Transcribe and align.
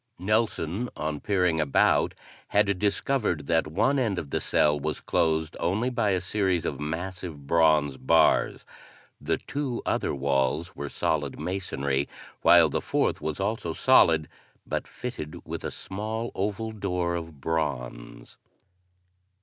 Nelson, 0.17 0.89
on 0.97 1.19
peering 1.19 1.61
about, 1.61 2.15
had 2.47 2.79
discovered 2.79 3.45
that 3.45 3.67
one 3.67 3.99
end 3.99 4.17
of 4.17 4.31
the 4.31 4.41
cell 4.41 4.79
was 4.79 4.99
closed 4.99 5.55
only 5.59 5.91
by 5.91 6.09
a 6.09 6.19
series 6.19 6.65
of 6.65 6.79
massive 6.79 7.45
bronze 7.45 7.97
bars; 7.97 8.65
the 9.21 9.37
two 9.37 9.83
other 9.85 10.11
walls 10.15 10.75
were 10.75 10.89
solid 10.89 11.39
masonry; 11.39 12.09
while 12.41 12.67
the 12.67 12.81
fourth 12.81 13.21
was 13.21 13.39
also 13.39 13.73
solid 13.73 14.27
but 14.65 14.87
fitted 14.87 15.45
with 15.45 15.63
a 15.63 15.69
small 15.69 16.31
oval 16.33 16.71
door 16.71 17.13
of 17.13 17.39
bronze. 17.39 18.37